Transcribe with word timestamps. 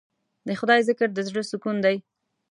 د 0.47 0.49
خدای 0.59 0.79
ذکر 0.89 1.07
د 1.13 1.19
زړه 1.27 1.43
سکون 1.51 1.75
دی. 1.85 1.97